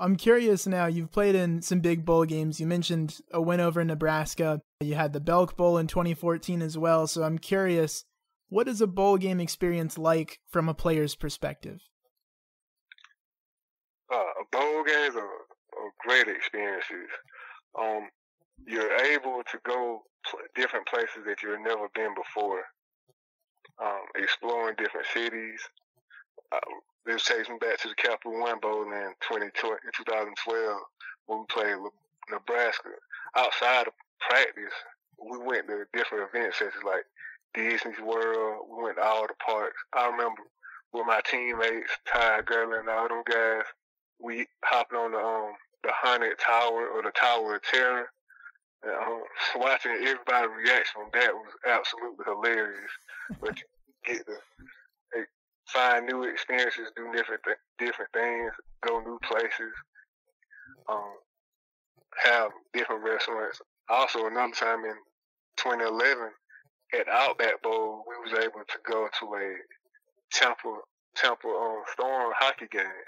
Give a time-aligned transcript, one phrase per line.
[0.00, 0.86] I'm curious now.
[0.86, 2.58] You've played in some big bowl games.
[2.58, 4.62] You mentioned a win over Nebraska.
[4.80, 7.06] You had the Belk Bowl in 2014 as well.
[7.06, 8.04] So I'm curious,
[8.48, 11.80] what is a bowl game experience like from a player's perspective?
[14.10, 17.10] Uh, bowl games are, are great experiences.
[17.78, 18.08] Um,
[18.66, 22.62] you're able to go pl- different places that you've never been before.
[23.82, 25.60] Um, exploring different cities.
[26.52, 30.80] Um, this takes me back to the Capital One Bowl in 2012
[31.26, 31.76] when we played
[32.30, 32.90] Nebraska.
[33.36, 34.74] Outside of practice,
[35.18, 37.04] we went to different events such as like
[37.54, 38.66] Disney World.
[38.70, 39.76] We went to all the parks.
[39.94, 40.42] I remember
[40.92, 43.64] with my teammates, Ty Gurley and all them guys,
[44.18, 48.10] we hopped on the um the haunted tower or the Tower of Terror.
[48.82, 49.22] And, um,
[49.56, 52.90] watching everybody's reaction on that was absolutely hilarious.
[53.40, 53.64] But you
[54.04, 54.36] get to
[55.80, 58.52] find new experiences, do different th- different things,
[58.86, 59.72] go new places,
[60.88, 61.14] um,
[62.24, 63.60] have different restaurants.
[63.88, 64.94] Also, another time in
[65.56, 66.30] 2011
[66.98, 69.54] at Outback Bowl, we was able to go to a
[70.32, 70.80] Tampa
[71.16, 73.04] Tampa um, Storm hockey game,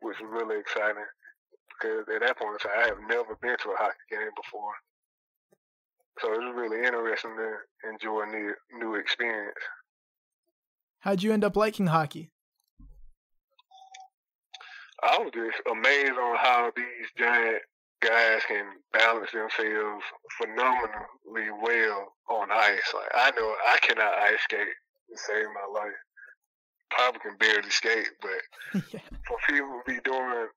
[0.00, 1.04] which was really exciting
[1.68, 4.72] because at that point I have never been to a hockey game before.
[6.20, 9.54] So it was really interesting to enjoy a new, new experience.
[11.00, 12.30] How'd you end up liking hockey?
[15.02, 17.62] I was just amazed on how these giant
[18.00, 20.04] guys can balance themselves
[20.38, 22.92] phenomenally well on ice.
[22.94, 24.74] Like I know I cannot ice skate
[25.10, 25.98] to save my life.
[26.90, 29.00] Probably can barely skate, but yeah.
[29.26, 30.48] for people to be doing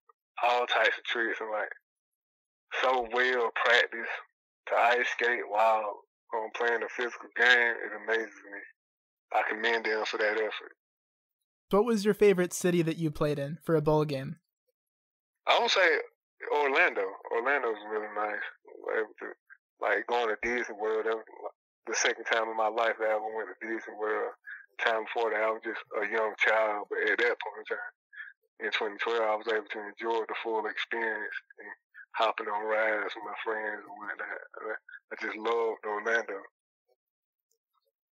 [0.43, 1.71] all types of tricks and like
[2.81, 4.17] so well practiced
[4.67, 6.01] to ice skate while
[6.33, 8.59] um, playing a physical game, it amazes me.
[9.33, 10.75] I commend them for that effort.
[11.69, 14.37] What was your favorite city that you played in for a bowl game?
[15.47, 15.87] I would say
[16.51, 17.05] Orlando.
[17.31, 18.43] Orlando was really nice.
[19.81, 21.05] Like going to Disney World.
[21.05, 21.25] That was
[21.87, 24.35] the second time in my life that I ever went to Disney World.
[24.83, 27.91] Time before that, I was just a young child, but at that point in time,
[28.61, 31.73] in 2012, I was able to enjoy the full experience and
[32.13, 34.77] hopping on rides with my friends and whatnot.
[35.09, 36.45] I just loved Orlando.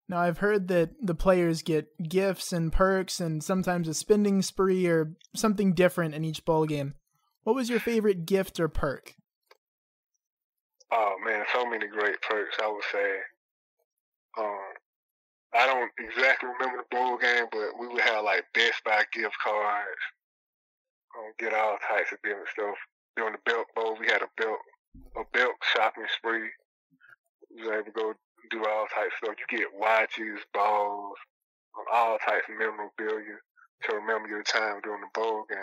[0.09, 4.87] Now, I've heard that the players get gifts and perks and sometimes a spending spree
[4.87, 6.93] or something different in each bowl game.
[7.43, 9.15] What was your favorite gift or perk?
[10.91, 12.57] Oh man, so many great perks.
[12.61, 13.15] I would say.
[14.37, 14.73] Um,
[15.53, 19.35] I don't exactly remember the bowl game, but we would have like Best Buy gift
[19.43, 20.03] cards.
[21.17, 22.75] Um, get all types of different stuff.
[23.15, 24.59] During the Belk Bowl, we had a belt
[25.15, 26.49] a Belk shopping spree.
[27.49, 28.13] We was able to go
[28.49, 29.35] do all types of stuff.
[29.39, 31.17] You get watches, balls,
[31.91, 33.37] all types of memorabilia
[33.83, 35.59] to remember your time during the bowl game,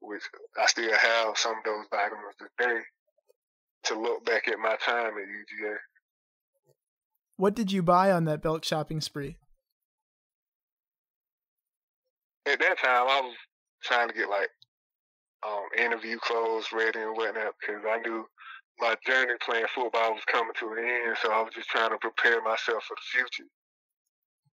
[0.00, 0.22] which
[0.60, 2.80] I still have some of those items today
[3.84, 5.76] to look back at my time at UGA.
[7.36, 9.36] What did you buy on that Belk shopping spree?
[12.46, 13.34] At that time, I was
[13.82, 14.48] trying to get like
[15.46, 18.26] um, interview clothes ready and whatnot because I knew
[18.80, 21.98] my journey playing football was coming to an end, so I was just trying to
[21.98, 23.48] prepare myself for the future.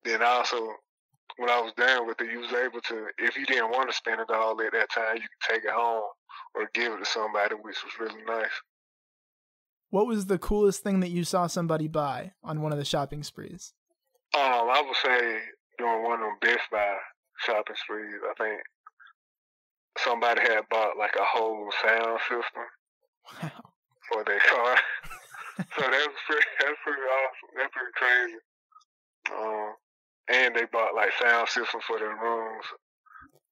[0.04, 0.76] Then also,
[1.38, 3.96] when I was done with it, you was able to, if you didn't want to
[3.96, 6.10] spend it all at that time, you could take it home
[6.56, 8.52] or give it to somebody, which was really nice.
[9.90, 13.24] What was the coolest thing that you saw somebody buy on one of the shopping
[13.24, 13.74] sprees?
[14.34, 15.40] Um, I would say
[15.78, 16.96] during one of them Best Buy
[17.46, 18.62] shopping sprees, I think
[19.98, 22.64] somebody had bought like a whole sound system.
[23.44, 23.71] Wow
[24.12, 24.76] for their car.
[25.58, 27.52] so that was pretty, that's pretty awesome.
[27.58, 28.42] That's pretty crazy.
[29.36, 29.74] Um,
[30.32, 32.66] and they bought like sound systems for their rooms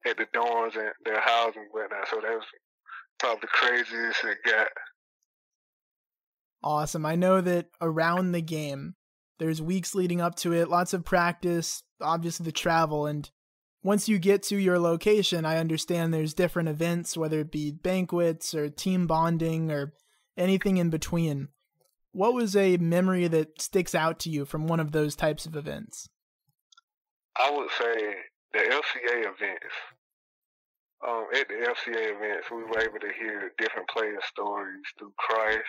[0.08, 2.08] at the dorms and their housing and whatnot.
[2.10, 2.46] So that was
[3.20, 4.68] probably the craziest it got.
[6.64, 7.06] Awesome.
[7.06, 8.96] I know that around the game,
[9.40, 13.30] there's weeks leading up to it, lots of practice, obviously the travel, and
[13.82, 18.54] once you get to your location, I understand there's different events, whether it be banquets
[18.54, 19.94] or team bonding or
[20.40, 21.50] anything in between.
[22.12, 25.56] What was a memory that sticks out to you from one of those types of
[25.56, 26.10] events?
[27.38, 28.16] I would say
[28.54, 29.76] the FCA events.
[31.08, 35.64] Um, at the FCA events, we were able to hear different player stories through Christ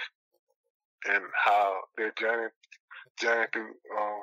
[1.08, 2.49] and how their journey,
[3.16, 4.20] journey through um,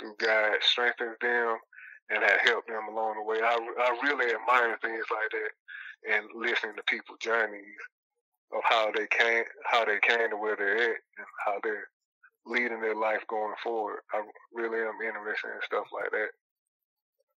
[0.00, 1.56] through God strengthened them
[2.10, 3.38] and had helped them along the way.
[3.42, 7.78] I, I really admire things like that and listening to people's journeys
[8.54, 11.88] of how they came how they came to where they're at and how they're
[12.46, 14.00] leading their life going forward.
[14.12, 14.22] I
[14.52, 16.28] really am interested in stuff like that.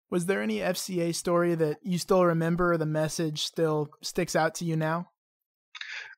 [0.10, 2.74] Was there any FCA story that you still remember?
[2.74, 5.10] Or the message still sticks out to you now.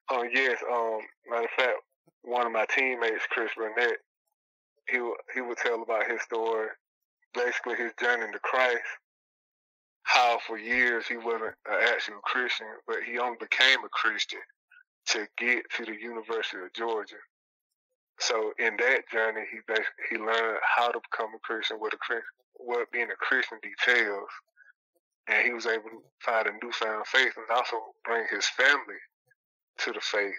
[0.09, 0.62] Oh yes.
[0.71, 1.00] Um,
[1.30, 1.77] matter of fact,
[2.24, 3.97] one of my teammates, Chris Burnette,
[4.89, 5.00] he
[5.33, 6.68] he would tell about his story,
[7.33, 8.83] basically his journey to Christ.
[10.03, 14.39] How for years he wasn't an actual Christian, but he only became a Christian
[15.07, 17.22] to get to the University of Georgia.
[18.19, 21.98] So in that journey, he basically he learned how to become a Christian, what a
[21.98, 22.24] Christian,
[22.56, 24.30] what being a Christian details,
[25.28, 29.02] and he was able to find a newfound faith and also bring his family
[29.80, 30.34] to the faith,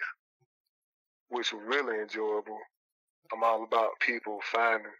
[1.29, 2.57] which was really enjoyable.
[3.31, 4.91] I'm all about people finding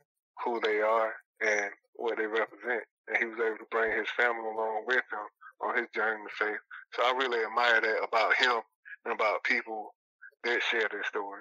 [0.44, 4.46] who they are and what they represent, and he was able to bring his family
[4.46, 5.28] along with him
[5.66, 6.62] on his journey to faith.
[6.94, 8.62] So I really admire that about him
[9.12, 9.94] about people
[10.44, 11.37] that share their stories.